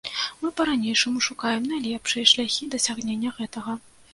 Мы 0.43 0.47
па-ранейшаму 0.61 1.21
шукаем 1.27 1.69
найлепшыя 1.73 2.25
шляхі 2.33 2.71
дасягнення 2.77 3.37
гэтага. 3.43 3.71